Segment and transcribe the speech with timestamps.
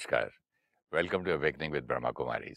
[0.00, 0.30] नमस्कार।
[0.92, 2.52] Welcome to Awakening with Brahma Kumari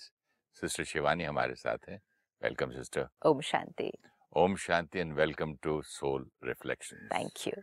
[0.57, 1.97] sister Shivani हमारे साथ हैं।
[2.41, 3.07] Welcome sister.
[3.25, 3.91] ओम शांति।
[4.33, 7.61] ओम शांति and welcome to soul reflection thank you.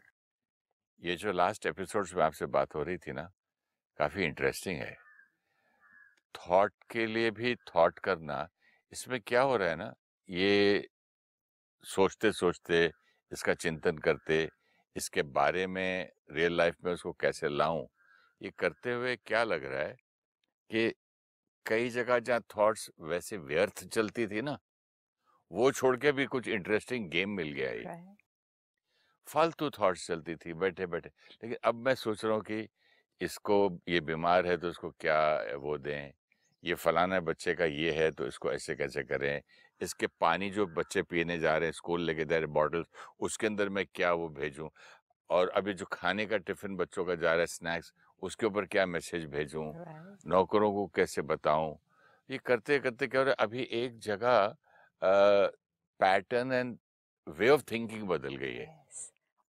[1.03, 3.23] ये जो लास्ट एपिसोड्स में आपसे बात हो रही थी ना
[3.98, 4.95] काफ़ी इंटरेस्टिंग है।
[6.35, 8.47] थॉट के लिए भी थॉट करना
[8.93, 9.93] इसमें क्या हो रहा है ना
[10.29, 10.85] ये
[11.85, 12.85] सोचते सोचते
[13.33, 14.49] इसका चिंतन करते
[14.97, 17.87] इसके बारे में रियल लाइफ में उसको कैसे लाऊं
[18.43, 19.97] ये करते हुए क्या लग रहा है
[20.71, 20.93] कि
[21.67, 24.59] कई जगह जहाँ थॉट्स वैसे व्यर्थ चलती थी ना
[25.51, 28.15] वो छोड़ के भी कुछ इंटरेस्टिंग गेम मिल गया ये
[29.29, 32.69] फालतू थॉट्स चलती थी बैठे बैठे लेकिन अब मैं सोच रहा हूँ कि
[33.21, 35.20] इसको ये बीमार है तो इसको क्या
[35.57, 36.12] वो दें?
[36.65, 39.43] ये फलाना बच्चे का ये है तो इसको ऐसे कैसे करें?
[39.81, 42.87] इसके पानी जो बच्चे पीने जा रहे हैं स्कूल लेके जा रहे बॉटल्स
[43.20, 44.69] उसके अंदर मैं क्या वो भेजूं?
[45.31, 47.92] और अभी जो खाने का टिफ़िन बच्चों का जा रहा है स्नैक्स
[48.23, 49.73] उसके ऊपर क्या मैसेज भेजूं?
[50.27, 51.77] नौकरों को कैसे बताऊँ?
[52.31, 53.47] ये करते करते क्या हो रहा है?
[53.47, 54.55] अभी एक जगह
[56.01, 56.77] pattern and
[57.27, 58.67] way of thinking बदल गई है।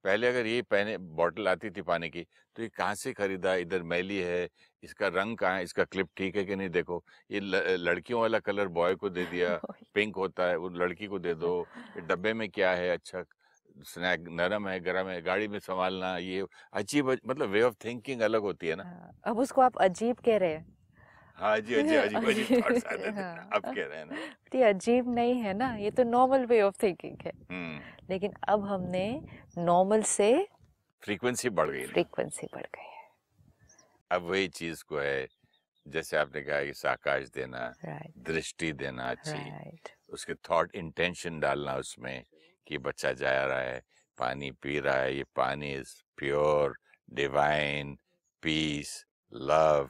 [0.06, 3.54] पहले अगर ये पहने बॉटल आती थी पानी की तो ये कहाँ से खरीदा?
[3.56, 4.48] इधर मैली है
[4.84, 5.64] इसका रंग कहाँ है?
[5.64, 6.70] इसका क्लिप ठीक है कि नहीं?
[6.70, 7.40] देखो ये
[7.78, 9.56] लड़कियों वाला कलर बॉय को दे दिया
[9.96, 11.68] पिंक होता है वो लड़की को दे दो
[12.00, 12.90] डब्बे में क्या है?
[12.90, 13.24] अच्छा
[13.80, 18.42] स्नैक नरम है गरम है गाड़ी में संभालना ये अजीब मतलब वे ऑफ़ थिंकिंग अलग
[18.42, 20.78] होती है ना। हाँ, अब उसको आप अजीब कह रहे हैं।
[21.38, 24.16] हाँ जी अजीब अजीब अजीब थॉट्स आते हाँ। अब कह रहे हैं ना।
[24.56, 28.66] ये अजीब नहीं है ना ये तो नॉर्मल वे ऑफ़ थिंकिंग है। हम्म। लेकिन अब
[28.66, 29.22] हमने
[29.58, 30.48] नॉर्मल से
[31.04, 33.10] फ्रीक्वेंसी बढ़ गई फ्रीक्वेंसी बढ़ गई है।
[34.12, 35.28] अब वही चीज़ को है
[35.88, 37.74] जैसे आपने कहा कि साकाश देना
[38.18, 39.78] दृष्टि देना अच्छी
[40.10, 42.24] उसके थॉट इंटेंशन डालना उसमें।
[42.68, 43.82] कि बच्चा जा रहा है
[44.18, 46.78] पानी पी रहा है ये पानी is pure
[47.14, 47.98] divine
[48.44, 49.90] peace love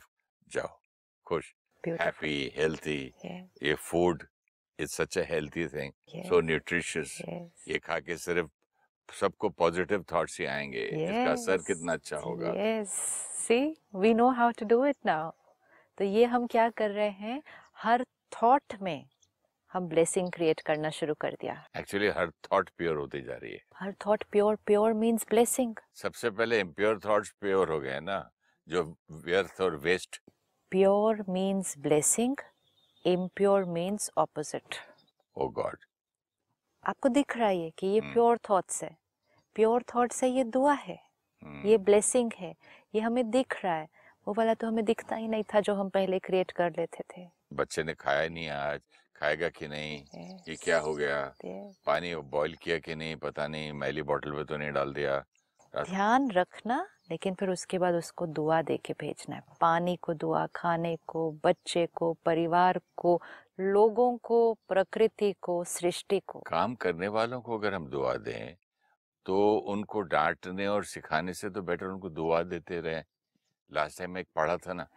[0.53, 0.79] जाओ
[1.25, 1.53] खुश
[1.87, 3.01] हैप्पी हेल्थी
[3.63, 4.27] ये food
[4.79, 7.17] is such a healthy thing so nutritious
[7.67, 8.49] ये खा के सिर्फ़
[9.19, 11.09] सबको पॉजिटिव थॉट्स ही आएँगे yes.
[11.09, 12.93] इसका असर कितना अच्छा होगा। Yes.
[13.47, 13.63] see
[13.93, 15.31] we know how to do it now.
[15.97, 17.41] तो ये हम क्या कर रहे हैं?
[17.77, 19.05] हर थॉट में
[19.73, 23.59] हम ब्लेसिंग क्रिएट करना शुरू कर दिया। एक्चुअली हर थॉट प्योर होती जा रही है।
[23.75, 28.31] हर thought pure pure means blessing सबसे पहले इम्प्योर थॉट्स प्योर हो गए ना
[28.67, 30.21] जो व्यर्थ और waste
[30.71, 32.35] pure means blessing
[33.05, 34.75] impure means opposite
[35.35, 35.77] oh God
[36.83, 38.49] आपको दिख रहा है कि ये प्योर hmm.
[38.49, 38.97] थॉट्स है।
[39.55, 40.99] प्योर थॉट्स है ये दुआ है।
[41.43, 41.65] hmm.
[41.65, 42.55] ये ब्लेसिंग है।
[42.95, 43.87] ये हमें दिख रहा है।
[44.27, 47.29] वो वाला तो हमें दिखता ही नहीं था जो हम पहले क्रिएट कर लेते थे।
[47.53, 48.81] बच्चे ने खाया नहीं आज।
[49.21, 50.49] खाएगा कि नहीं yes.
[50.49, 51.75] ये क्या हो गया yes.
[51.85, 55.23] पानी बॉईल किया कि नहीं पता नहीं मैली बॉटल में तो नहीं डाल दिया
[55.73, 60.45] ध्यान रखना लेकिन फिर उसके बाद उसको दुआ दे के भेजना है पानी को दुआ
[60.55, 63.19] खाने को बच्चे को परिवार को
[63.59, 64.39] लोगों को
[64.69, 68.55] प्रकृति को सृष्टि को काम करने वालों को अगर हम दुआ दें
[69.25, 69.37] तो
[69.73, 73.01] उनको डांटने और सिखाने से तो बेटर उनको दुआ देते रहे
[73.71, 74.87] लास्ट टाइम एक पढ़ा था ना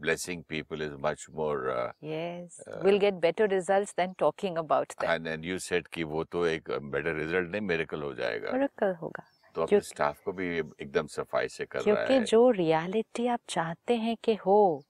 [0.00, 5.44] blessing people is much more yes will get better results than talking about that and
[5.44, 9.24] you said कि वो तो एक बेटर रिज़ल्ट नहीं मिरेकल हो जाएगा। मिरेकल होगा।
[9.54, 13.40] तो अपने स्टाफ को भी एकदम सफ़ाई से कर रहा है। क्योंकि जो रियलिटी आप
[13.48, 14.84] चाहते हैं कि हो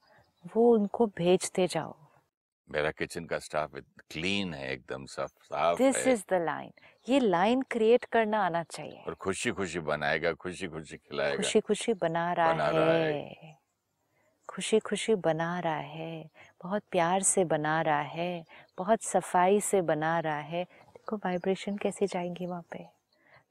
[0.55, 2.04] वो उनको भेजते जाओ।
[2.71, 3.71] मेरा किचन का स्टाफ
[4.09, 6.71] क्लीन है एकदम साफ़ साफ़ दिस इज़ द लाइन।
[7.09, 11.93] ये लाइन क्रिएट करना आना चाहिए। और खुशी खुशी बनाएगा खुशी खुशी खिलाएगा। खुशी खुशी
[11.93, 13.57] बना रहा बना है, रहा है।
[14.49, 16.29] खुशी खुशी बना रहा है।
[16.63, 18.45] बहुत प्यार से बना रहा है।
[18.77, 22.85] बहुत सफ़ाई से बना रहा है। देखो वाइब्रेशन कैसे जाएँगी वहाँ पे।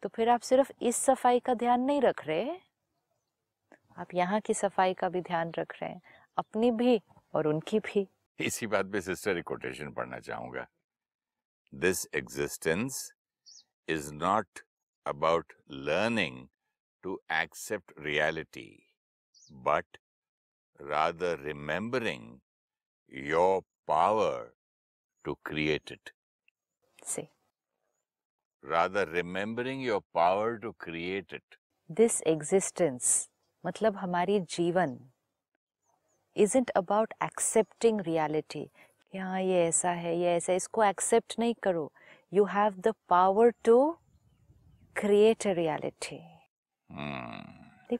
[0.02, 2.56] तो फिर आप सिर्फ़ इस सफ़ाई का ध्यान नहीं रख रहे
[3.98, 6.00] आप यहाँ की सफ़ाई का भी ध्यान रख रहे हैं।
[6.38, 7.02] अपनी भी
[7.34, 8.08] और उनकी भी।
[8.40, 10.66] इसी बात पे सिस्टर एक कोटेशन पढ़ना चाहूँगा
[11.72, 13.10] this existence
[13.88, 14.60] is not
[15.06, 15.52] about
[15.88, 16.46] learning
[17.04, 18.70] to accept reality
[19.68, 19.98] but
[20.80, 22.40] rather remembering
[23.08, 24.52] your power
[25.24, 26.12] to create it.
[27.02, 27.30] See.
[28.62, 31.42] Rather remembering your power to create it.
[31.90, 33.28] This existence,
[33.64, 34.98] मतलब हमारी जीवन
[36.36, 38.66] isn't about accepting reality.
[39.12, 41.92] कि हाँ ये ऐसा है ये ऐसा इसको एक्सेप्ट नहीं करो।
[42.32, 43.98] You have the power to
[44.96, 46.20] create a reality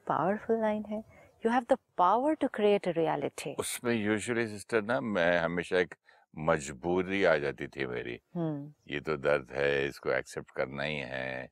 [0.06, 0.98] powerful line है।
[1.46, 5.94] You have the power to create a reality उसमें यूजुअली सिस्टर ना मैं हमेशा एक
[6.38, 8.92] मजबूरी आ जाती थी मेरी। Hmm.
[8.92, 11.48] ये तो दर्द है इसको एक्सेप्ट करना ही है।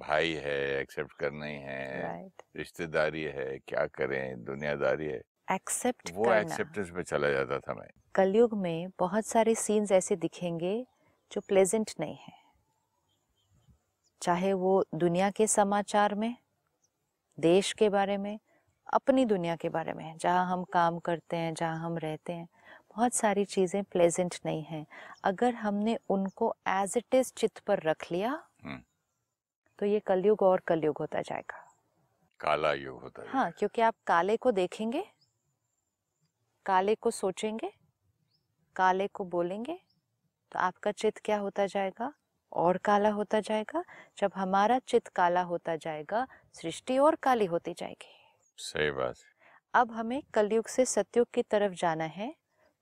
[0.00, 2.46] भाई है एक्सेप्ट करना ही है। Right.
[2.56, 4.44] रिश्तेदारी है क्या करें?
[4.44, 9.92] दुनियादारी है। एक्सेप्ट वो एक्सेप्टेंस में चला जाता था मैं। कलयुग में बहुत सारे सीन्स
[9.92, 10.86] ऐसे दिखेंगे
[11.32, 12.34] जो प्लेजेंट नहीं है।
[14.22, 16.36] चाहे वो दुनिया के समाचार में
[17.38, 18.38] देश के बारे में
[18.94, 22.48] अपनी दुनिया के बारे में जहाँ हम काम करते हैं जहाँ हम रहते हैं
[22.96, 24.86] बहुत सारी चीज़ें प्लेजेंट नहीं हैं।
[25.24, 28.30] अगर हमने उनको एज इट इज़ चित्त पर रख लिया
[28.64, 28.80] हम्म।
[29.78, 31.62] तो ये कलयुग और कलयुग होता जाएगा।
[32.40, 35.04] काला युग होता है हाँ क्योंकि आप काले को देखेंगे
[36.66, 37.70] काले को सोचेंगे
[38.76, 39.78] काले को बोलेंगे
[40.52, 42.12] तो आपका चित्त क्या होता जाएगा?
[42.52, 43.82] और काला होता जाएगा।
[44.18, 48.14] जब हमारा चित्त काला होता जाएगा सृष्टि और काली होती जाएगी।
[48.58, 49.16] सही बात
[49.74, 52.34] अब हमें कलयुग से सतयुग की तरफ़ जाना है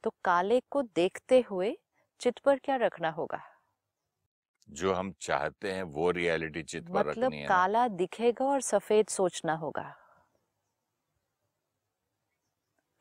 [0.04, 1.76] तो काले को देखते हुए
[2.20, 3.40] चित्त पर क्या रखना होगा?
[4.68, 9.54] जो हम चाहते हैं वो रियलिटी पर मतलब रखनी है। काला दिखेगा और सफ़ेद सोचना
[9.56, 9.84] होगा।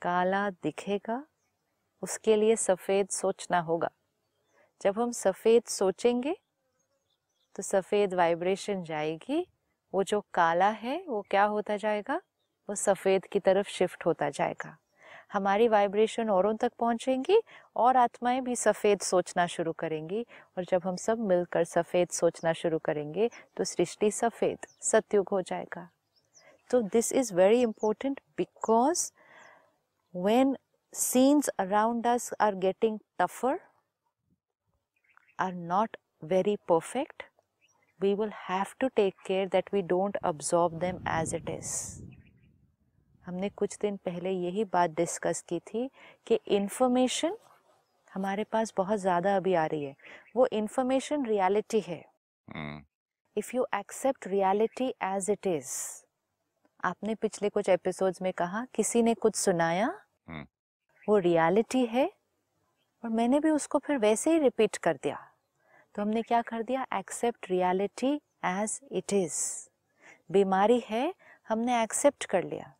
[0.03, 1.23] काला दिखेगा,
[2.03, 3.89] उसके लिए सफ़ेद सोचना होगा।
[4.81, 6.35] जब हम सफ़ेद सोचेंगे
[7.55, 9.47] तो सफ़ेद वाइब्रेशन जाएगी,
[9.94, 12.21] वो जो काला है, वो क्या होता जाएगा?
[12.69, 14.77] वो सफ़ेद की तरफ़ शिफ्ट होता जाएगा।
[15.33, 17.41] हमारी वाइब्रेशन औरों तक पहुंचेंगी
[17.75, 20.25] और आत्माएँ भी सफ़ेद सोचना शुरू करेंगी।
[20.57, 25.89] और जब हम सब मिलकर सफ़ेद सोचना शुरू करेंगे तो सृष्टि सफ़ेद, सत्युग हो जाएगा।
[26.69, 29.11] तो this is very important because
[30.13, 30.57] when
[30.94, 33.60] scenes around us are getting tougher,
[35.39, 37.24] are not very perfect,
[38.00, 42.01] we will have to take care that we don't absorb them as it is.
[43.25, 45.89] हमने कुछ दिन पहले यही बात डिस्कस की थी
[46.27, 47.38] कि information
[48.13, 49.95] हमारे पास बहुत ज़्यादा अभी आ रही है।
[50.36, 52.04] वो इन्फॉर्मेशन रियलिटी है।
[53.38, 55.71] If you accept reality as it is
[56.86, 60.02] आपने पिछले कुछ एपिसोड्स में कहा किसी ने कुछ सुनाया?
[60.27, 60.45] हम्म।
[61.09, 62.11] वो रियलिटी है
[63.03, 65.17] और मैंने भी उसको फिर वैसे ही रिपीट कर दिया।
[65.95, 66.85] तो हमने क्या कर दिया?
[66.93, 69.69] Accept reality as it is
[70.31, 71.13] बीमारी है,
[71.49, 72.73] हमने एक्सेप्ट कर लिया।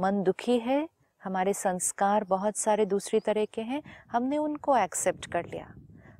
[0.00, 0.88] मन दुखी है,
[1.24, 5.74] हमारे संस्कार बहुत सारे दूसरी तरह के हैं, हमने उनको एक्सेप्ट कर लिया।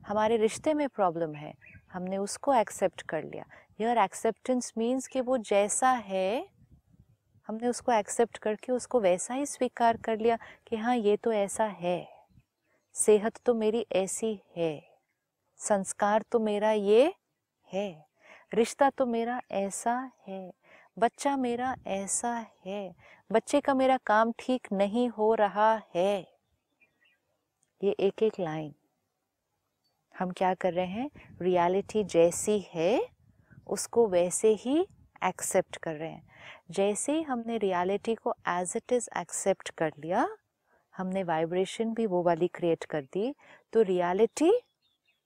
[0.07, 1.55] हमारे रिश्ते में प्रॉब्लम है,
[1.93, 3.45] हमने उसको एक्सेप्ट कर लिया।
[3.81, 6.49] योर एक्सेप्टेंस मीन्स कि वो जैसा है
[7.51, 11.65] हमने उसको एक्सेप्ट करके उसको वैसा ही स्वीकार कर लिया कि हाँ ये तो ऐसा
[11.65, 12.27] है।
[12.95, 14.99] सेहत तो मेरी ऐसी है।
[15.57, 17.15] संस्कार तो मेरा ये
[17.73, 18.09] है।
[18.55, 20.53] रिश्ता तो मेरा ऐसा है।
[20.99, 22.95] बच्चा मेरा ऐसा है।
[23.33, 26.39] बच्चे का मेरा काम ठीक नहीं हो रहा है।
[27.85, 28.75] ये एक एक लाइन।
[30.19, 31.11] हम क्या कर रहे हैं?
[31.43, 33.09] रियलिटी जैसी है,
[33.67, 34.87] उसको वैसे ही
[35.25, 36.30] एक्सेप्ट कर रहे हैं।
[36.71, 40.29] जैसे ही हमने रियलिटी को एज इट इज़ एक्सेप्ट कर लिया
[40.95, 43.35] हमने वाइब्रेशन भी वो वाली क्रिएट कर दी
[43.73, 44.53] तो रियलिटी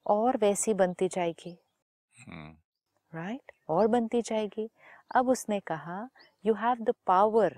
[0.06, 1.56] और वैसी बनती जाएगी।
[3.12, 3.54] Right right?
[3.68, 4.68] और बनती जाएगी।
[5.14, 6.08] अब उसने कहा
[6.44, 7.56] you have the power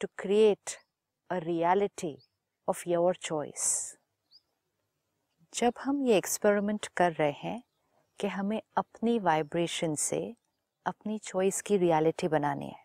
[0.00, 0.76] to create
[1.30, 2.16] a reality
[2.68, 3.64] of your choice
[5.52, 7.62] जब हम ये एक्सपेरिमेंट कर रहे हैं
[8.18, 10.20] कि हमें अपनी वाइब्रेशन से
[10.86, 12.84] अपनी चॉइस की रियलिटी बनानी है।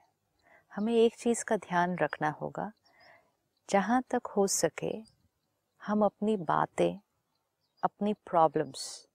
[0.72, 2.72] हमें एक चीज़ का ध्यान रखना होगा।
[3.70, 4.92] जहाँ तक हो सके
[5.82, 7.00] हम अपनी बातें
[7.84, 9.08] अपनी प्रॉब्लम्स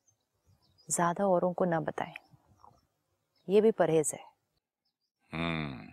[0.91, 2.15] ज़्यादा औरों को ना बताएँ।
[3.49, 4.25] ये भी परहेज़ है।
[5.33, 5.89] हम्म,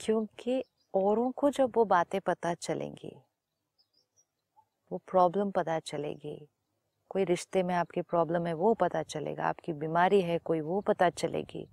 [0.00, 3.16] क्योंकि औरों को जब वो बातें पता चलेंगी
[4.90, 6.48] वो प्रॉब्लम पता चलेगी
[7.14, 11.08] कोई रिश्ते में आपकी प्रॉब्लम है, वो पता चलेगा। आपकी बीमारी है, कोई वो पता
[11.10, 11.66] चलेगी।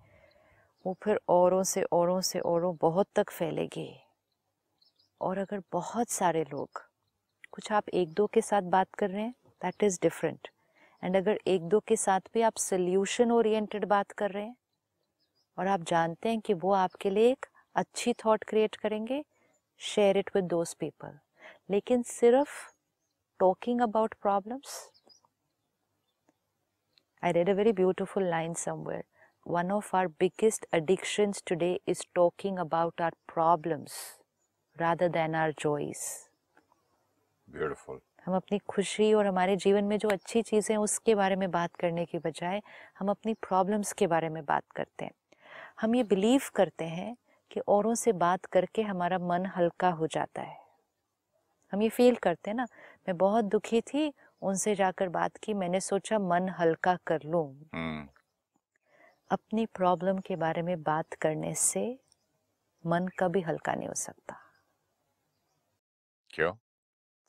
[0.86, 3.90] वो फिर औरों से औरों से, औरों बहुत तक फैलेगी।
[5.22, 6.82] और अगर बहुत सारे लोग,
[7.52, 10.48] कुछ आप एक दो के साथ बात कर रहे हैं दैट इज़ डिफरेंट
[11.04, 14.56] एंड अगर एक दो के साथ भी आप सोल्यूशन ओरिएंटेड बात कर रहे हैं,
[15.58, 17.46] और आप जानते हैं कि वो आपके लिए एक
[17.76, 19.24] अच्छी थॉट क्रिएट करेंगे
[19.82, 21.20] share it with those people
[21.70, 22.64] लेकिन सिर्फ़
[23.40, 24.91] talking about problems
[27.24, 29.04] I read a very beautiful line somewhere.
[29.46, 33.94] One of our biggest addictions today is talking about our problems
[34.78, 36.02] rather than our joys.
[37.48, 41.50] Beautiful हम अपनी खुशी और हमारे जीवन में जो अच्छी चीज़ें हैं उसके बारे में
[41.52, 42.62] बात करने की बजाय
[43.00, 45.12] हम अपनी प्रॉब्लम्स के बारे में बात करते हैं
[45.82, 47.16] हम ये बिलीव करते हैं
[47.52, 50.58] कि औरों से बात करके हमारा मन हल्का हो जाता है
[51.72, 52.68] हम ये फील करते हैं ना
[53.08, 58.08] मैं बहुत दुखी थी उनसे जाकर बात की मैंने सोचा मन हल्का कर लूँ। हम्म,
[59.32, 61.84] अपनी प्रॉब्लम के बारे में बात करने से
[62.86, 64.38] मन कभी हल्का नहीं हो सकता।
[66.30, 66.54] क्यों?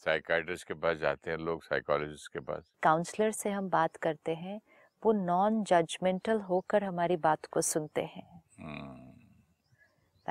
[0.05, 4.61] साइकाइट्रिस्ट के पास जाते हैं लोग साइकोलॉजिस्ट के पास। काउंसलर से हम बात करते हैं
[5.03, 9.02] वो नॉन जजमेंटल होकर हमारी बात को सुनते हैं। हम्म,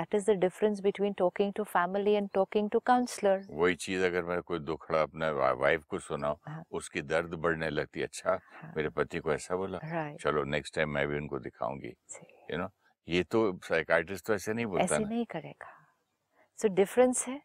[0.02, 4.24] that is the difference between talking to family and talking to counsellor वही चीज़ अगर
[4.24, 8.40] मैं कोई दुखड़ा अपने वाइफ को सुनाऊं हाँ। उसकी दर्द बढ़ने लगती अच्छा
[8.78, 11.94] मेरे पति को ऐसा बोला राइट चलो नेक्स्ट टाइम मैं भी उनको दिखाऊँगी।
[12.52, 12.70] यू नो
[13.08, 15.70] ये तो साइकाइट्रिस्ट तो ऐसे नहीं बोलता ऐसे नहीं करेगा।
[16.58, 17.42] सो so, डिफरेंस है।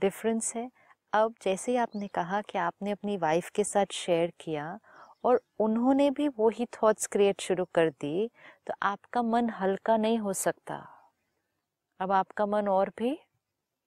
[0.00, 0.70] डिफरेंस है।
[1.12, 4.78] अब जैसे ही आपने कहा कि आपने अपनी वाइफ के साथ शेयर किया
[5.24, 8.30] और उन्होंने भी वही थॉट्स क्रिएट शुरू कर दी
[8.66, 10.93] तो आपका मन हल्का नहीं हो सकता।
[12.04, 13.18] अब आपका मन और भी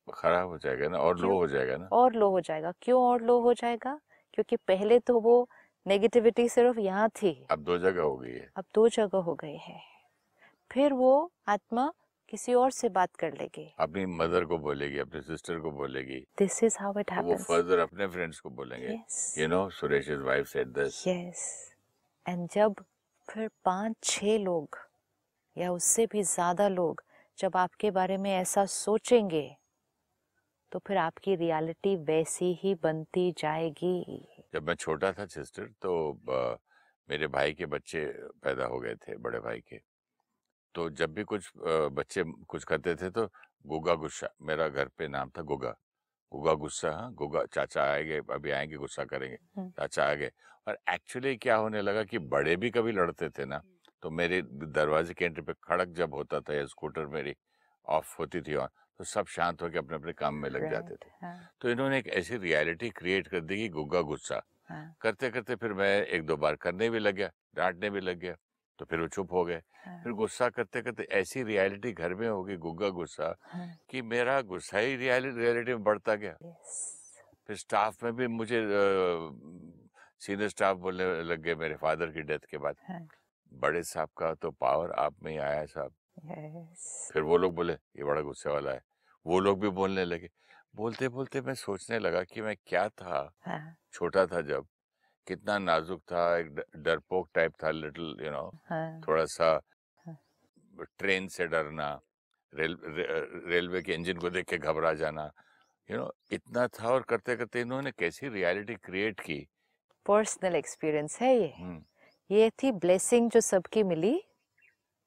[0.08, 1.88] खराब हो जाएगा ना और लो हो जाएगा ना?
[1.92, 4.00] और लो हो जाएगा। क्यों और लो हो जाएगा?
[4.34, 5.50] क्योंकि पहले तो वो
[5.86, 9.56] नेगेटिविटी सिर्फ़ यहाँ थी। अब दो जगह हो गई है। अब दो जगह हो गई
[9.56, 9.80] है।
[10.72, 11.92] फिर वो आत्मा
[12.30, 16.64] किसी और से बात कर लेगी। अपनी मदर को बोलेगी अपने सिस्टर को बोलेगी। दिस
[16.64, 19.00] इज़ हाउ इट तो वो फर्दर अपने फ्रेंड्स को बोलेंगे।
[19.42, 21.74] You know Suresh is wife said this yes
[22.26, 22.84] and जब
[23.28, 24.78] फिर पाँच छह लोग
[25.58, 27.04] या उससे भी ज़्यादा लोग
[27.40, 29.48] जब आपके बारे में ऐसा सोचेंगे
[30.72, 34.04] तो फिर आपकी रियलिटी वैसी ही बनती जाएगी।
[34.54, 35.92] जब मैं छोटा था सिस्टर तो
[37.10, 38.06] मेरे भाई के बच्चे
[38.44, 39.80] पैदा हो गए थे बड़े भाई के।
[40.76, 43.28] तो जब भी कुछ बच्चे कुछ करते थे तो
[43.66, 45.76] गुगा गुस्सा मेरा घर पे नाम था गुगा।
[46.32, 50.32] गुगा गुस्सा हाँ गुगा चाचा आएँगे अभी आएँगे गुस्सा करेंगे हम्म। चाचा आ गए।
[50.68, 53.62] और एक्चुअली क्या होने लगा कि बड़े भी कभी लड़ते थे ना
[54.04, 57.36] तो मेरे दरवाजे के एंट्री पे खड़क जब होता था या स्कूटर मेरी
[57.88, 58.68] ऑफ़ होती थी ऑन
[59.00, 62.08] तो सब शांत होकर अपने अपने काम में लग जाते थे। हाँ, तो इन्होंने एक
[62.08, 66.38] ऐसी रियलिटी क्रिएट कर दी कि गुग्गा गुस्सा। हाँ, करते करते फिर मैं एक दो
[66.38, 68.36] बार करने भी लग गया डांटने भी लग गया
[68.80, 72.28] तो फिर वो चुप हो गए। हाँ, फिर गुस्सा करते करते ऐसी रियलिटी घर में
[72.28, 76.36] होगी गुग्गा गुस्सा हाँ, कि मेरा गुस्सा ही रियलिटी रियलिटी में बढ़ता गया।
[77.48, 78.62] फिर स्टाफ में भी मुझे
[80.22, 83.00] सीनियर स्टाफ बोलने लग गए मेरे फादर की डेथ के बाद। हाँ,
[83.54, 85.94] बड़े साहब का तो पावर आप में ही आया है साहब।
[86.26, 88.82] yes, फिर वो लोग बोले ये बड़ा गुस्से वाला है।
[89.26, 90.30] वो लोग भी बोलने लगे।
[90.76, 94.68] बोलते बोलते मैं सोचने लगा कि मैं क्या था हाँ, छोटा था जब
[95.28, 99.60] कितना नाजुक था एक डरपोक टाइप था लिटिल यू नो हाँ, थोड़ा सा
[100.06, 100.18] हाँ।
[101.00, 101.90] ट्रेन से डरना
[102.54, 103.06] रेल रे,
[103.50, 105.32] रेलवे के इंजन को देख के घबरा जाना
[105.90, 109.48] यू नो इतना था और करते करते इन्होंने कैसी रियलिटी क्रिएट की।
[110.06, 111.84] पर्सनल एक्सपीरियंस है ये। हम्म,
[112.32, 114.24] ये थी ब्लेसिंग जो सबकी मिली।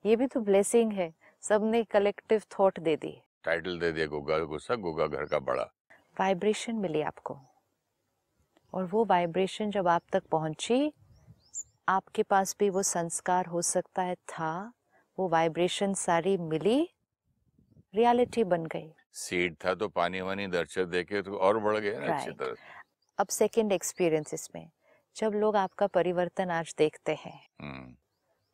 [0.04, 1.12] ये भी तो ब्लेसिंग है।
[1.42, 5.62] सबने कलेक्टिव थॉट दे दी। टाइटल दे दिया गुग्गा गुस्सा गुग्गा घर का बड़ा।
[6.20, 7.38] वाइब्रेशन मिली आपको।
[8.72, 10.92] और वो वाइब्रेशन जब आप तक पहुँची
[11.88, 14.72] आपके पास भी वो संस्कार हो सकता है था।
[15.18, 16.80] वो वाइब्रेशन सारी मिली।
[17.94, 22.16] रियलिटी बन गई। सीड था तो पानी वानी दर्शक देके तो और बढ़ गया ना
[22.16, 22.54] अच्छी तरह
[23.18, 24.70] अब सेकंड एक्सपीरियंस इसमें।
[25.16, 27.94] जब लोग आपका परिवर्तन आज देखते हैं हम्म,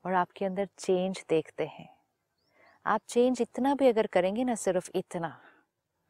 [0.05, 1.89] और आपके अंदर चेंज देखते हैं
[2.87, 5.41] आप चेंज इतना भी अगर करेंगे ना सिर्फ़ इतना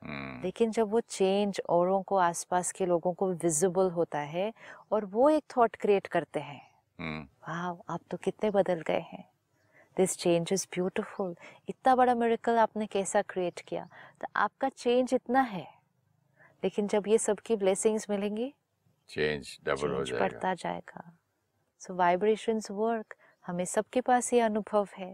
[0.03, 4.53] हम्म, लेकिन जब वो चेंज औरों को आसपास के लोगों को विजिबल होता है
[4.93, 6.61] और वो एक थॉट क्रिएट करते हैं
[6.99, 9.25] हम्म, वाह आप तो कितने बदल गए हैं।
[9.97, 11.37] दिस चेंज इज़ ब्यूटिफुल
[11.69, 13.89] इतना बड़ा मेरेकल आपने कैसा क्रिएट किया?
[14.21, 15.67] तो आपका चेंज इतना है
[16.65, 18.55] लेकिन जब ये सबकी ब्लेसिंग्स मिलेंगी
[19.09, 21.11] चेंज डबल हो जाएगा। बढ़ता जाएगा।
[21.81, 25.11] सो वाइब्रेशंस वर्क हमें सबके पास ये अनुभव है।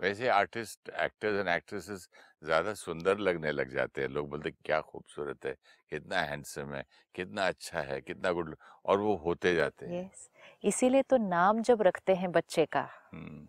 [0.00, 2.08] वैसे आर्टिस्ट एक्टर्स एंड एक्ट्रेसेस
[2.42, 5.54] ज़्यादा सुंदर लगने लग जाते हैं। लोग बोलते क्या खूबसूरत है
[5.90, 6.84] कितना हैंडसम है
[7.14, 10.28] कितना अच्छा है कितना गुड और वो होते जाते हैं। यस
[10.64, 13.46] इसीलिए तो नाम जब रखते हैं बच्चे का हम्म,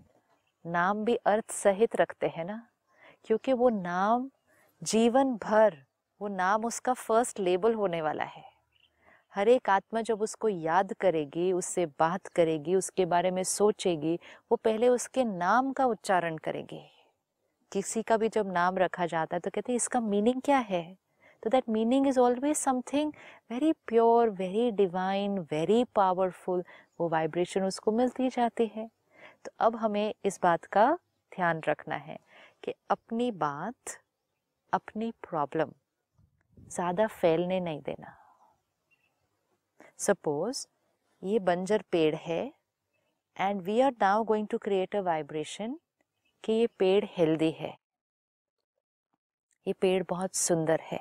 [0.65, 2.61] नाम भी अर्थ सहित रखते हैं ना?
[3.25, 4.29] क्योंकि वो नाम
[4.81, 5.77] जीवन भर
[6.21, 8.43] वो नाम उसका फ़र्स्ट लेबल होने वाला है।
[9.35, 14.15] हर एक आत्मा जब उसको याद करेगी, उससे बात करेगी, उसके बारे में सोचेगी,
[14.51, 16.81] वो पहले उसके नाम का उच्चारण करेगी।
[17.71, 20.83] किसी का भी जब नाम रखा जाता है तो कहते हैं, इसका मीनिंग क्या है?
[21.43, 23.11] तो that meaning is always something
[23.51, 26.63] very pure very divine very powerful
[26.99, 28.89] वो वाइब्रेशन उसको मिलती जाती है।
[29.45, 30.91] तो अब हमें इस बात का
[31.31, 32.17] ध्यान रखना है
[32.63, 33.99] कि अपनी बात,
[34.73, 35.71] अपनी प्रॉब्लम
[36.71, 38.19] ज़्यादा फैलने नहीं देना।
[39.99, 40.67] सपोज़
[41.23, 42.53] ये बंजर पेड़ है
[43.37, 45.79] and we are now going to create a vibration
[46.43, 47.77] कि ये पेड़ हेल्दी है।
[49.67, 50.99] ये पेड़ बहुत सुंदर है।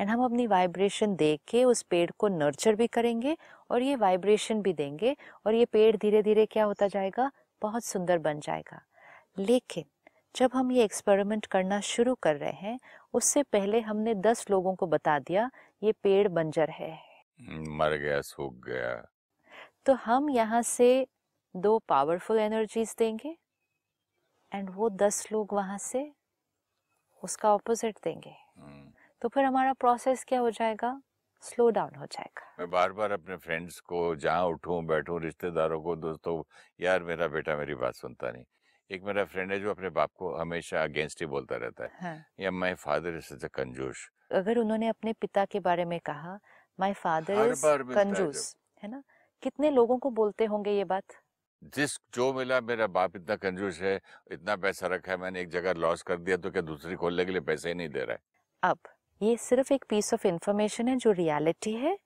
[0.00, 3.36] एंड हम अपनी वाइब्रेशन दे के उस पेड़ को नर्चर भी करेंगे
[3.70, 7.30] और ये वाइब्रेशन भी देंगे और ये पेड़ धीरे धीरे क्या होता जाएगा?
[7.62, 8.80] बहुत सुंदर बन जाएगा।
[9.38, 9.84] लेकिन
[10.36, 12.80] जब हम ये एक्सपेरिमेंट करना शुरू कर रहे हैं,
[13.14, 15.50] उससे पहले हमने दस लोगों को बता दिया
[15.82, 17.09] ये पेड़ बंजर है।
[17.40, 18.94] मर गया सूख गया।
[19.86, 21.06] तो हम यहाँ से
[21.56, 23.36] दो पावरफुल एनर्जीज देंगे
[24.52, 26.12] एंड वो दस लोग वहाँ से
[27.22, 28.92] उसका ऑपोजिट देंगे। हम्म।
[29.22, 31.00] तो फिर हमारा प्रोसेस क्या हो जाएगा?
[31.42, 35.96] स्लो डाउन हो जाएगा। मैं बार बार अपने फ्रेंड्स को जहाँ उठूं बैठूं रिश्तेदारों को
[35.96, 36.42] दोस्तों
[36.80, 38.44] यार मेरा बेटा मेरी बात सुनता नहीं।
[38.90, 42.24] एक मेरा फ्रेंड है जो अपने बाप को हमेशा अगेंस्ट ही बोलता रहता है। हाँ।
[42.40, 46.38] या माय फादर इज़ सच कंजूस अगर उन्होंने अपने पिता के बारे में कहा
[46.80, 49.02] माय फादर इज़ कंजूस है ना?
[49.42, 51.04] कितने लोगों को बोलते होंगे ये बात?
[51.74, 54.00] जिस जो मिला मेरा बाप इतना कंजूस है
[54.32, 57.32] इतना पैसा रखा है मैंने एक जगह लॉस कर दिया तो क्या दूसरी खोलने के
[57.32, 58.20] लिए पैसे ही नहीं दे रहा है?
[58.62, 58.78] अब
[59.20, 61.98] ये सिर्फ़ एक पीस ऑफ़ इंफॉर्मेशन है जो रियलिटी है।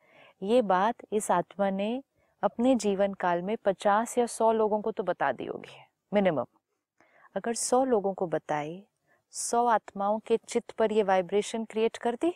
[0.43, 2.03] ये बात इस आत्मा ने
[2.43, 5.77] अपने जीवन काल में पचास या सौ लोगों को तो बता दी होगी
[6.13, 6.47] मिनिमम
[7.37, 8.83] अगर सौ लोगों को बताई
[9.35, 12.33] सौ आत्माओं के चित्त पर ये वाइब्रेशन क्रिएट कर दी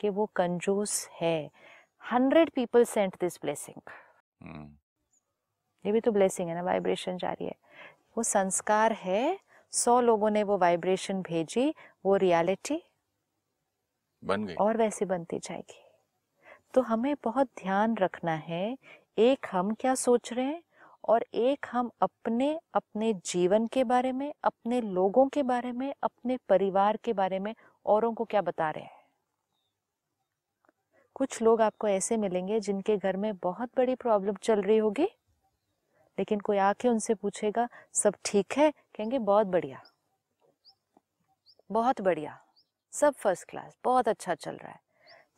[0.00, 1.50] कि वो कंजूस है।
[2.12, 3.80] Hundred people sent this blessing.
[4.42, 4.76] हम्म
[5.84, 7.54] ये भी तो ब्लेसिंग है ना वाइब्रेशन जा रही है।
[8.16, 9.38] वो संस्कार है
[9.72, 12.82] सौ लोगों ने वो वाइब्रेशन भेजी वो रियलिटी।
[14.22, 15.82] बन गई। और वैसे बनती जाएगी।
[16.74, 18.76] तो हमें बहुत ध्यान रखना है
[19.18, 20.62] एक हम क्या सोच रहे हैं
[21.04, 26.38] और एक हम अपने अपने जीवन के बारे में अपने लोगों के बारे में अपने
[26.48, 27.54] परिवार के बारे में
[27.86, 28.95] औरों को क्या बता रहे हैं।
[31.16, 35.04] कुछ लोग आपको ऐसे मिलेंगे जिनके घर में बहुत बड़ी प्रॉब्लम चल रही होगी।
[36.18, 38.70] लेकिन कोई आके उनसे पूछेगा, सब ठीक है?
[38.70, 39.82] कहेंगे, बहुत बढ़िया।
[41.72, 42.40] बहुत बढ़िया।
[42.92, 44.80] सब फ़र्स्ट क्लास बहुत अच्छा चल रहा है।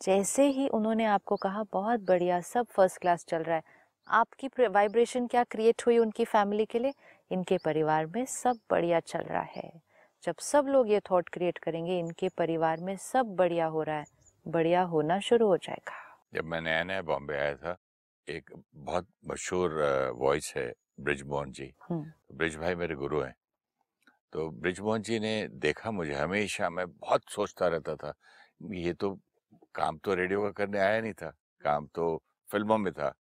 [0.02, 3.62] जैसे ही उन्होंने आपको कहा, बहुत बढ़िया, सब फ़र्स्ट क्लास चल रहा है।
[4.08, 6.94] आपकी वाइब्रेशन क्या क्रिएट हुई उनकी फैमिली के लिए?
[7.30, 9.82] इनके परिवार में सब बढ़िया चल रहा है।
[10.24, 14.17] जब सब लोग ये थॉट क्रिएट करेंगे, इनके परिवार में सब बढ़िया हो रहा है।
[14.48, 15.96] बढ़िया होना शुरू हो जाएगा।
[16.34, 17.76] जब मैं नया नया बॉम्बे आया था
[18.26, 19.72] एक बहुत मशहूर
[20.16, 23.34] वॉइस है ब्रिजमोहन जी। तो ब्रिज भाई मेरे गुरु हैं।
[24.32, 28.12] तो ब्रिजमोहन जी ने देखा मुझे हमेशा मैं बहुत सोचता रहता था
[28.72, 29.14] ये तो
[29.74, 31.30] काम तो रेडियो का करने आया नहीं था
[31.62, 32.16] काम तो
[32.48, 33.14] फ़िल्मों में था।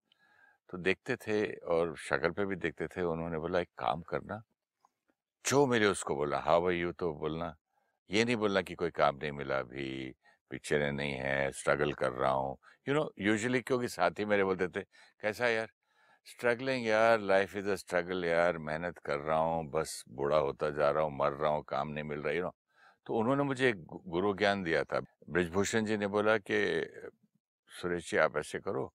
[0.69, 4.41] तो देखते थे और शक्ल पे भी देखते थे उन्होंने बोला एक काम करना
[5.45, 7.55] जो मेरे उसको बोला हाँ भाई यू तो बोलना
[8.09, 10.13] ये नहीं बोलना कि कोई काम नहीं मिला अभी
[10.51, 12.57] पिक्चरें नहीं है स्ट्रगल कर रहा हूँ।
[12.87, 14.81] यू नो यूजुअली क्योंकि साथी मेरे बोलते थे
[15.21, 15.69] कैसा यार?
[16.27, 20.89] स्ट्रगलिंग यार लाइफ इज़ अ स्ट्रगल यार मेहनत कर रहा हूँ बस बूढ़ा होता जा
[20.91, 22.53] रहा हूँ मर रहा हूँ काम नहीं मिल रहा यू नो
[23.07, 26.57] तो उन्होंने मुझे एक गुरु ज्ञान दिया था। ब्रिजभूषण जी ने बोला कि
[27.71, 28.85] सुरेश जी आप ऐसे करो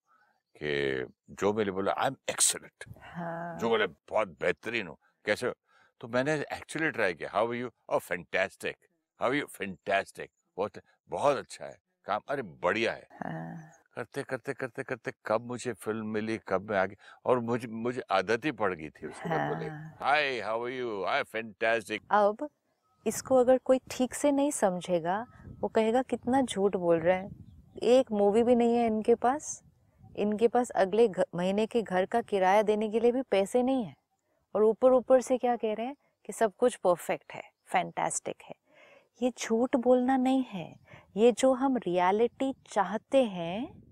[0.56, 1.06] कि
[1.40, 5.54] जो मेरे बोला आई एम एक्सलेंट हाँ जो बोले बहुत बेहतरीन हो। कैसे हो?
[6.00, 8.76] तो मैंने एक्चुअली ट्राई किया how you fantastic
[9.20, 10.72] how you fantastic बहुत
[11.08, 16.06] बहुत अच्छा है काम अरे बढ़िया है। हाँ। करते करते करते करते कब मुझे फ़िल्म
[16.06, 19.66] मिली कब मैं आगे और मुझे मुझे आदत ही पड़ गई थी उसके बोले।
[20.04, 22.48] Hi how are you hi fantastic अब
[23.06, 25.26] इसको अगर कोई ठीक से नहीं समझेगा
[25.60, 27.30] वो कहेगा कितना झूठ बोल रहे है।
[27.82, 29.62] एक मूवी भी नहीं है इनके पास।
[30.16, 33.84] इनके पास अगले घ- महीने के घर का किराया देने के लिए भी पैसे नहीं
[33.84, 33.94] है।
[34.54, 38.54] और ऊपर ऊपर से क्या कह रहे हैं कि सब कुछ परफेक्ट है फैंटास्टिक है।
[39.20, 40.74] ये झूठ बोलना नहीं है।
[41.16, 43.82] ये जो हम रियलिटी चाहते हैं,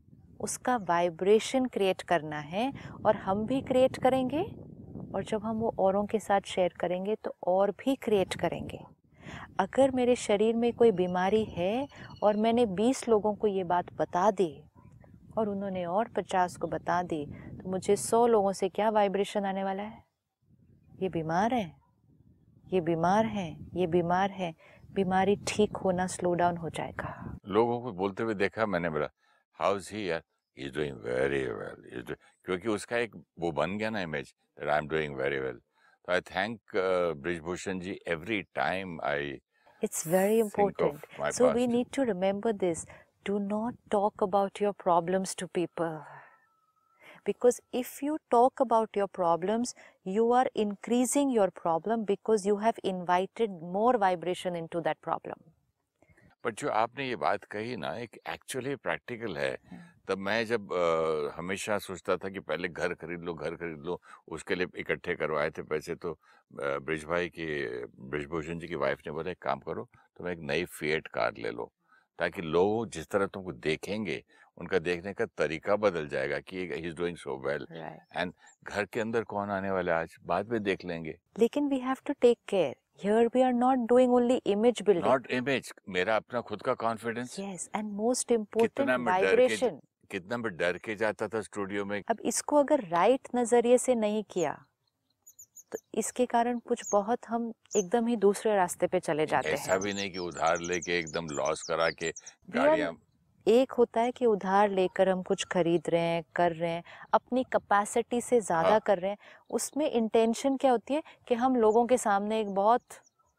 [0.40, 2.72] उसका वाइब्रेशन क्रिएट करना है
[3.06, 4.42] और हम भी क्रिएट करेंगे
[5.14, 8.78] और जब हम वो औरों के साथ शेयर करेंगे तो और भी क्रिएट करेंगे।
[9.61, 11.87] अगर मेरे शरीर में कोई बीमारी है
[12.22, 14.52] और मैंने 20 लोगों को ये बात बता दी
[15.38, 19.64] और उन्होंने और 50 को बता दी तो मुझे 100 लोगों से क्या वाइब्रेशन आने
[19.64, 20.02] वाला है?
[21.02, 21.80] ये बीमार है।
[22.72, 24.54] ये बीमार है। ये बीमार है।
[24.94, 27.14] बीमारी ठीक होना स्लो डाउन हो जाएगा
[27.57, 29.09] लोगों को बोलते हुए देखा मैंने बोला
[29.59, 30.22] हाउ इज़ ही यार
[30.57, 32.14] इज़ डूइंग वेरी वेल
[32.46, 36.12] क्योंकि उसका एक वो बन गया ना image that I am doing very well तो
[36.12, 36.76] I thank
[37.22, 39.38] Brijbhushan ji every time I
[39.83, 41.05] It's very important.
[41.18, 41.70] my So we past.
[41.74, 42.81] need to remember this.
[43.29, 45.94] Do not talk about your problems to people.
[47.24, 52.78] Because if you talk about your problems, you are increasing your problem because you have
[52.85, 55.38] invited more vibration into that problem.
[56.44, 59.56] But जो आपने ये बात कही ना एक actually practical है
[60.09, 64.00] तब मैं जब अ, हमेशा सोचता था कि पहले घर खरीद लो घर खरीद लो
[64.37, 66.18] उसके लिए इकट्ठे करवाए थे पैसे तो
[66.52, 67.46] ब्रिज भाई की
[68.11, 71.50] ब्रिजभूषण जी की वाइफ ने बोला एक काम करो तुम एक नई फिएट कार ले
[71.50, 71.72] लो
[72.18, 74.22] ताकि लोग जिस तरह तुमको देखेंगे
[74.61, 77.66] उनका देखने का तरीका बदल जाएगा कि he is doing so well
[78.16, 78.33] and
[78.64, 80.16] घर के अंदर कौन आने वाला आज?
[80.25, 84.12] बाद में देख लेंगे। लेकिन we have to take care here we are not doing
[84.14, 88.37] only image building not image मेरा अपना खुद का कॉन्फिडेंस यस एंड मोस्ट के
[89.05, 93.94] वाइब्रेशन कितना मैं डर के जाता था स्टूडियो में। अब इसको अगर राइट नज़रिए से
[93.96, 94.53] नहीं किया
[95.73, 99.81] तो इसके कारण कुछ बहुत हम एकदम ही दूसरे रास्ते पे चले जाते ऐसा हैं।
[99.81, 102.11] भी नहीं कि उधार लेके एकदम लॉस करा के
[102.51, 102.92] गाड़ियाँ
[103.46, 106.83] एक होता है कि उधार लेकर हम कुछ खरीद रहे हैं कर रहे हैं
[107.14, 109.18] अपनी कैपेसिटी से ज़्यादा हाँ। कर रहे हैं
[109.50, 112.83] उसमें इंटेंशन क्या होती है कि हम लोगों के सामने एक बहुत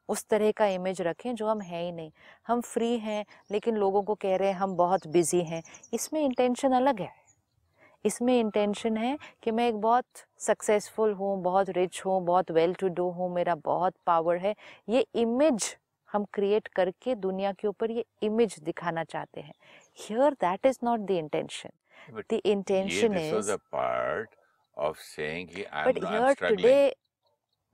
[0.09, 2.11] उस तरह का इमेज रखें जो हम हैं ही नहीं।
[2.47, 5.61] हम फ्री हैं लेकिन लोगों को कह रहे हैं हम बहुत बिज़ी हैं।
[5.93, 7.09] इसमें इंटेंशन अलग है।
[8.05, 10.05] इसमें इंटेंशन है कि मैं एक बहुत
[10.39, 14.55] सक्सेसफुल हूँ बहुत रिच हूँ बहुत वेल टू डू हूँ मेरा बहुत पावर है।
[14.89, 15.75] ये इमेज
[16.09, 19.53] हम क्रिएट करके दुनिया के ऊपर ये इमेज दिखाना चाहते हैं।
[19.97, 21.69] Here that is not the intention
[22.15, 24.35] But the ये intention this was a part
[24.77, 26.57] of saying कि I'm, but I'm struggling.
[26.57, 26.93] today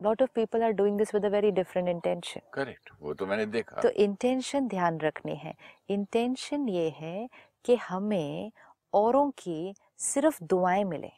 [0.02, 2.42] lot of people are doing this with a very different intention.
[2.54, 5.54] Correct वो तो मैंने देखा। तो intention ध्यान रखनी है।
[5.90, 7.30] इंटेंशन ये है
[7.66, 8.52] कि हमें
[8.94, 11.12] औरों की सिर्फ़ दुआएँ मिले।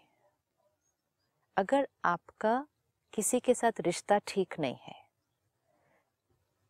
[1.57, 2.67] अगर आपका
[3.13, 4.95] किसी के साथ रिश्ता ठीक नहीं है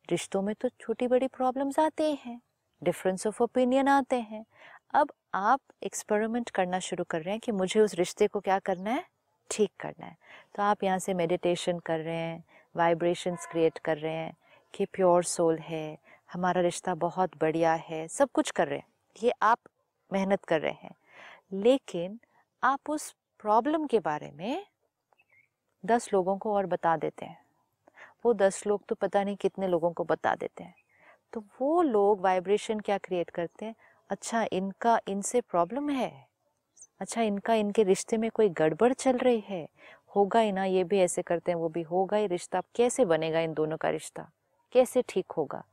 [0.09, 2.41] रिश्तों में तो छोटी बड़ी प्रॉब्लम्स आते हैं।
[2.83, 4.45] डिफरेंस ऑफ़ ओपिनियन आते हैं।
[4.93, 8.91] अब आप एक्सपेरिमेंट करना शुरू कर रहे हैं कि मुझे उस रिश्ते को क्या करना
[8.91, 9.05] है?
[9.51, 10.17] ठीक करना है।
[10.55, 12.43] तो आप यहाँ से मेडिटेशन कर रहे हैं
[12.75, 14.37] वाइब्रेशंस क्रिएट कर रहे हैं
[14.73, 15.97] कि प्योर सोल है,
[16.33, 18.87] हमारा रिश्ता बहुत बढ़िया है, सब कुछ कर रहे हैं।
[19.23, 19.59] ये आप
[20.13, 20.95] मेहनत कर रहे हैं।
[21.53, 22.19] लेकिन
[22.63, 24.65] आप उस प्रॉब्लम के बारे में
[25.85, 27.45] दस लोगों को और बता देते हैं।
[28.25, 30.75] वो दस लोग तो पता नहीं कितने लोगों को बता देते हैं।
[31.33, 33.75] तो वो लोग वाइब्रेशन क्या क्रिएट करते हैं?
[34.09, 36.27] अच्छा इनका, इनसे प्रॉब्लम है।
[36.99, 39.69] अच्छा इनका, इनके रिश्ते में कोई गड़बड़ चल रही है?
[40.15, 43.39] होगा ही ना, ये भी ऐसे करते हैं, वो भी होगा ही रिश्ता। कैसे बनेगा
[43.39, 44.31] इन दोनों का रिश्ता?
[44.71, 45.63] कैसे ठीक होगा?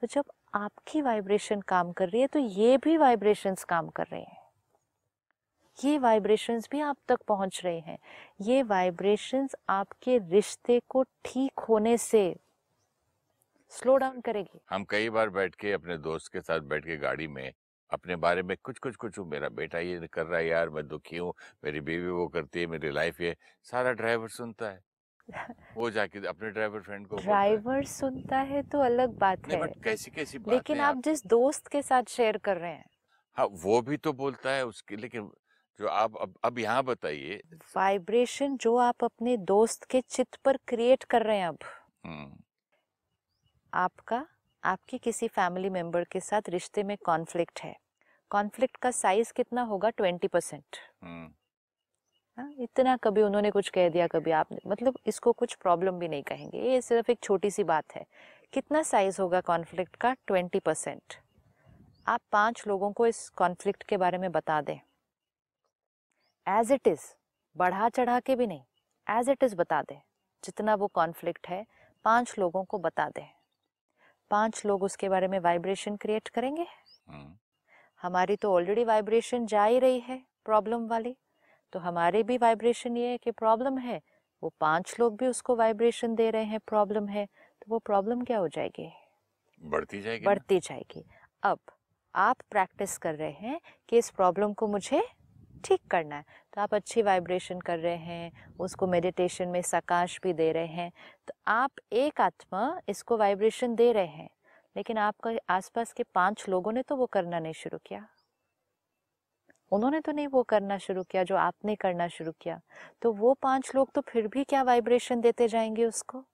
[0.00, 4.20] तो जब आपकी वाइब्रेशन काम कर रही है तो ये भी वाइब्रेशंस काम कर रहे
[4.20, 4.38] हैं।
[5.84, 7.98] ये वाइब्रेशंस भी आप तक पहुँच रहे हैं।
[8.40, 12.36] ये वाइब्रेशंस आपके रिश्ते को ठीक होने से
[13.70, 17.26] स्लो डाउन करेगी। हम कई बार बैठ के अपने दोस्त के साथ बैठ के गाड़ी
[17.28, 17.52] में
[17.90, 21.16] अपने बारे में कुछ कुछ कुछ मेरा बेटा ये कर रहा है यार मैं दुखी
[21.16, 21.32] हूँ
[21.64, 23.34] मेरी बीवी वो करती है मेरी लाइफ ये।
[23.70, 24.80] सारा ड्राइवर सुनता है।
[25.76, 30.10] वो जाके अपने ड्राइवर फ्रेंड को ड्राइवर सुनता है तो अलग बात है। बट कैसी
[30.10, 32.84] कैसी बातें लेकिन आप जिस दोस्त के साथ शेयर कर रहे हैं।
[33.36, 35.30] हाँ वो भी तो बोलता है उसकी लेकिन
[35.78, 37.40] जो आप अब अब यहाँ बताइए
[37.76, 41.58] वाइब्रेशन जो आप अपने दोस्त के चित्त पर क्रिएट कर रहे हैं अब।
[42.06, 42.30] हम्म,
[43.72, 44.26] आपका
[44.62, 47.74] आपके किसी फैमिली मेंबर के साथ रिश्ते में कॉन्फ्लिक्ट है।
[48.30, 49.90] कॉन्फ्लिक्ट का साइज़ कितना होगा?
[49.90, 51.28] ट्वेंटी परसेंट हम्म,
[52.58, 56.58] इतना कभी उन्होंने कुछ कह दिया कभी आपने मतलब इसको कुछ प्रॉब्लम भी नहीं कहेंगे।
[56.70, 58.04] ये सिर्फ़ एक छोटी सी बात है।
[58.52, 60.14] कितना साइज़ होगा कॉन्फ्लिक्ट का?
[60.26, 61.14] ट्वेंटी परसेंट
[62.06, 64.78] आप पाँच लोगों को इस कॉन्फ्लिक्ट के बारे में बता दें।
[66.46, 67.12] एज इट इज़
[67.56, 70.00] बढ़ा चढ़ा के भी नहीं एज इट इज़ बता दें।
[70.44, 71.64] जितना वो कॉन्फ्लिक्ट है
[72.04, 73.26] पाँच लोगों को बता दें।
[74.30, 76.66] पाँच लोग उसके बारे में वाइब्रेशन क्रिएट करेंगे।
[77.06, 77.36] हम्म,
[78.00, 81.14] हमारी तो ऑलरेडी वाइब्रेशन जा ही रही है प्रॉब्लम वाली।
[81.72, 84.00] तो हमारे भी वाइब्रेशन ये है कि प्रॉब्लम है
[84.42, 88.38] वो पाँच लोग भी उसको वाइब्रेशन दे रहे हैं प्रॉब्लम है तो वो प्रॉब्लम क्या
[88.38, 88.90] हो जाएगी?
[89.62, 90.28] बढ़ती जाएगी ना?
[90.28, 91.04] बढ़ती जाएगी।
[91.42, 91.58] अब
[92.14, 95.02] आप प्रैक्टिस कर रहे हैं कि इस प्रॉब्लम को मुझे
[95.64, 96.24] ठीक करना है।
[96.58, 100.90] तो आप अच्छी वाइब्रेशन कर रहे हैं उसको मेडिटेशन में सकाश भी दे रहे हैं
[101.28, 104.28] तो आप एक आत्मा इसको वाइब्रेशन दे रहे हैं
[104.76, 108.06] लेकिन आपका आसपास के पाँच लोगों ने तो वो करना नहीं शुरू किया।
[109.72, 112.60] उन्होंने तो नहीं वो करना शुरू किया जो आपने करना शुरू किया।
[113.02, 116.24] तो वो पाँच लोग तो फिर भी क्या वाइब्रेशन देते जाएँगे उसको?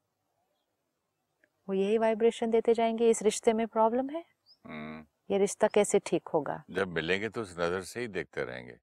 [1.69, 4.25] वो यही वाइब्रेशन देते जाएँगे इस रिश्ते में प्रॉब्लम है?
[4.65, 6.63] हम्म, ये रिश्ता कैसे ठीक होगा?
[6.71, 8.79] जब मिलेंगे तो उस नज़र से ही देखते रहेंगे।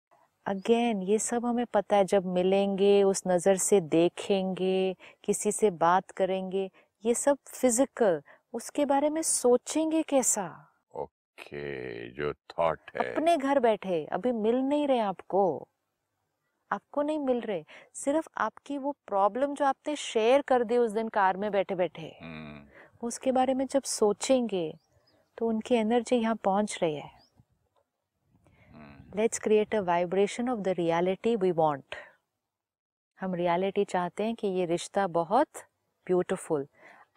[0.52, 6.12] अगेन ये सब हमें पता है जब मिलेंगे उस नज़र से देखेंगे किसी से बात
[6.12, 6.70] करेंगे
[7.04, 8.22] ये सब फ़िज़िकल
[8.54, 10.46] उसके बारे में सोचेंगे कैसा?
[10.94, 15.68] ओके जो थॉट है। अपने घर बैठे अभी मिल नहीं रहे आपको।
[16.72, 17.64] आपको नहीं मिल रहे
[17.96, 22.12] सिर्फ़ आपकी वो प्रॉब्लम जो आपने शेयर कर दी उस दिन कार में बैठे बैठे
[22.22, 22.60] हम्म,
[23.04, 24.74] उसके बारे में जब सोचेंगे
[25.38, 27.21] तो उनकी एनर्जी यहाँ पहुँच रही है।
[29.16, 31.96] Let's create a vibration of the reality we want
[33.20, 35.64] हम रियलिटी चाहते हैं कि ये रिश्ता बहुत
[36.08, 36.68] ब्यूटीफुल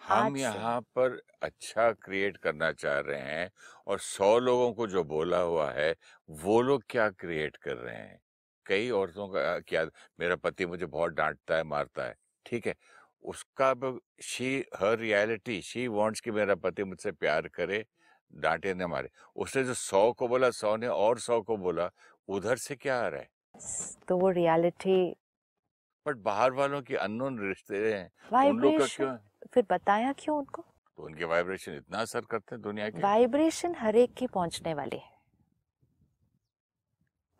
[0.02, 3.50] हम यहाँ पर अच्छा क्रिएट करना चाह रहे हैं
[3.86, 5.94] और सौ लोगों को जो बोला हुआ है
[6.42, 8.18] वो लोग क्या क्रिएट कर रहे हैं?
[8.66, 9.84] कई औरतों का क्या
[10.20, 12.14] मेरा पति मुझे बहुत डांटता है मारता है
[12.46, 12.74] ठीक है?
[13.24, 13.74] उसका
[14.22, 17.84] she her reality she wants कि मेरा पति मुझसे प्यार करे
[18.34, 21.90] डांटे न मारे। उसने जो सौ को बोला सौ ने और सौ को बोला
[22.28, 23.28] उधर से क्या आ रहा है?
[24.08, 25.16] तो वो रियलिटी
[26.06, 29.16] बट बाहर वालों की अननोन रिश्ते हैं उन लोग का क्यों?
[29.52, 30.64] फिर बताया क्यों उनको?
[30.98, 34.96] तो उनके वाइब्रेशन इतना असर करते हैं दुनिया के। वाइब्रेशन हर एक की पहुँचने वाली
[34.96, 35.12] है।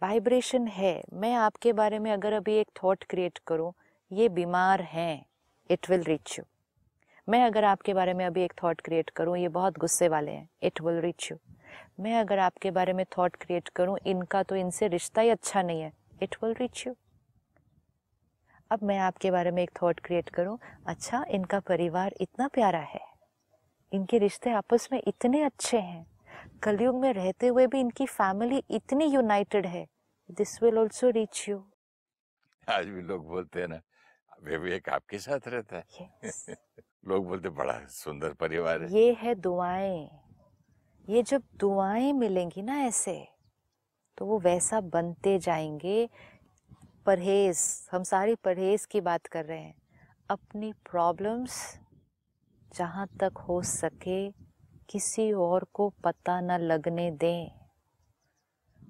[0.02, 3.72] वाइब्रेशन है। मैं आपके बारे में अगर अभी एक थॉट क्रिएट करूँ
[4.10, 5.26] ये बीमार हैं
[5.70, 6.44] इट विल रीच यू।
[7.28, 10.48] मैं अगर आपके बारे में अभी एक थॉट क्रिएट करूँ ये बहुत गुस्से वाले हैं
[10.62, 11.38] इट विल रीच यू
[12.00, 15.80] मैं अगर आपके बारे में थॉट क्रिएट करूँ इनका तो इनसे रिश्ता ही अच्छा नहीं
[15.80, 16.94] है इट विल रीच यू
[18.70, 23.00] अब मैं आपके बारे में एक थॉट क्रिएट करूँ अच्छा इनका परिवार इतना प्यारा है
[23.92, 26.06] इनके रिश्ते आपस में इतने अच्छे हैं
[26.62, 29.86] कलयुग में रहते हुए भी इनकी फैमिली इतनी यूनाइटेड है
[30.30, 31.64] this will also reach you
[32.68, 33.80] आज भी लोग बोलते हैं ना
[34.42, 36.48] विवेक आपके साथ रहता है। Yes.
[37.08, 40.10] लोग बोलते, बड़ा सुंदर परिवार है। ये है दुआएँ।
[41.08, 43.28] ये जब दुआएँ मिलेंगी ना ऐसे
[44.18, 46.08] तो वो वैसा बनते जाएँगे।
[47.06, 49.74] परहेज, हम सारी परहेज की बात कर रहे हैं।
[50.30, 51.78] अपनी प्रॉब्लम्स
[52.74, 54.30] जहाँ तक हो सके,
[54.88, 57.50] किसी और को पता न लगने दें।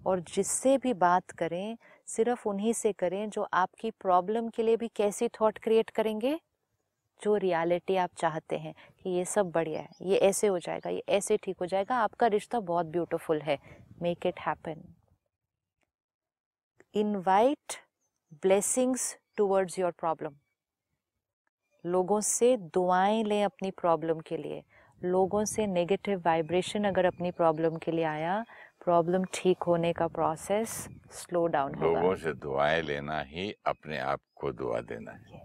[0.07, 4.89] और जिससे भी बात करें, सिर्फ़ उन्हीं से करें जो आपकी प्रॉब्लम के लिए भी
[4.89, 6.41] कैसी थॉट क्रिएट करेंगे।
[7.23, 11.03] जो रियलिटी आप चाहते हैं कि ये सब बढ़िया है ये ऐसे हो जाएगा ये
[11.09, 13.59] ऐसे ठीक हो जाएगा आपका रिश्ता बहुत ब्यूटीफुल है।
[14.03, 14.83] Make it happen
[16.95, 17.77] invite
[18.43, 20.35] blessings towards your problem
[21.85, 24.63] लोगों से दुआएँ लें अपनी प्रॉब्लम के लिए।
[25.03, 28.45] लोगों से नेगेटिव वाइब्रेशन अगर अपनी प्रॉब्लम के लिए आया
[28.85, 30.71] प्रॉब्लम ठीक होने का प्रोसेस
[31.13, 35.43] स्लो डाउन होगा। लोगों से दुआएँ लेना ही अपने आप को दुआ देना है।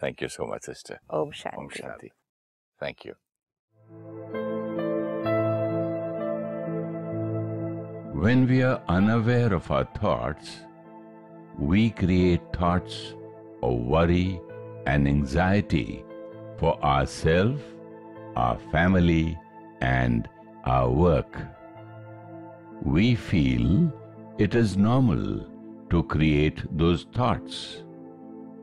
[0.00, 0.98] Thank you so much, sister.
[1.10, 1.58] Om Shanti.
[1.58, 2.10] Om Shanti.
[2.80, 3.14] Thank you.
[8.14, 10.60] When we are unaware of our thoughts,
[11.58, 13.14] we create thoughts
[13.62, 14.40] of worry
[14.86, 16.04] and anxiety
[16.58, 17.62] for ourselves,
[18.36, 19.38] our family,
[19.80, 20.28] and
[20.64, 21.36] our work.
[22.82, 23.92] We feel
[24.38, 25.46] it is normal
[25.90, 27.84] to create those thoughts.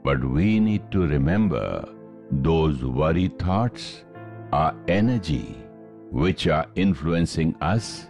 [0.04, 1.88] But we need to remember
[2.32, 4.06] those worry thoughts
[4.52, 5.58] are energy
[6.12, 8.08] which are influencing us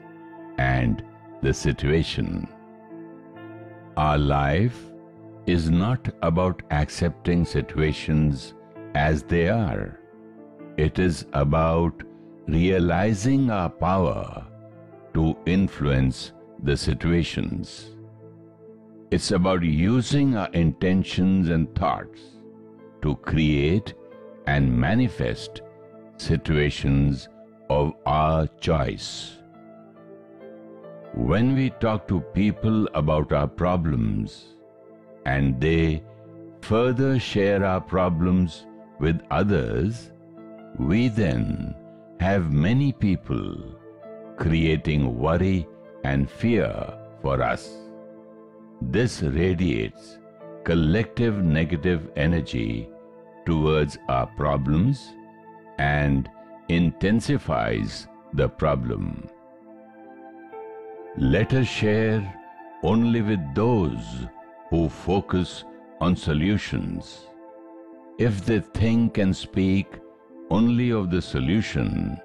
[0.57, 1.03] and
[1.41, 2.47] the situation.
[3.97, 4.77] Our life
[5.45, 8.53] is not about accepting situations
[8.95, 9.99] as they are.
[10.77, 12.03] It is about
[12.47, 14.45] realizing our power
[15.13, 16.31] to influence
[16.63, 17.91] the situations.
[19.11, 22.19] It's about using our intentions and thoughts
[23.01, 23.95] to create
[24.45, 25.63] and manifest
[26.17, 27.27] situations
[27.71, 29.37] of our choice.
[31.15, 34.55] When we talk to people about our problems
[35.25, 36.03] and they
[36.61, 38.67] further share our problems
[38.99, 40.11] with others,
[40.77, 41.73] we then
[42.19, 43.57] have many people
[44.37, 45.67] creating worry
[46.03, 46.93] and fear
[47.23, 47.88] for us.
[48.81, 50.19] This radiates
[50.63, 52.89] collective negative energy
[53.45, 55.15] towards our problems
[55.77, 56.29] and
[56.69, 59.27] intensifies the problem.
[61.17, 62.33] Let us share
[62.83, 64.27] only with those
[64.69, 65.65] who focus
[65.99, 67.27] on solutions.
[68.17, 69.87] If they think and speak
[70.49, 72.17] only of the solution,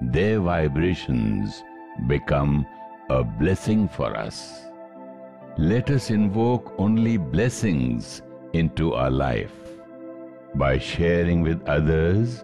[0.00, 1.62] their vibrations
[2.06, 2.66] become
[3.10, 4.71] a blessing for us.
[5.58, 8.22] Let us invoke only blessings
[8.54, 9.52] into our life
[10.54, 12.42] by sharing with others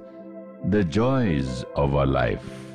[0.68, 2.67] the joys of our life.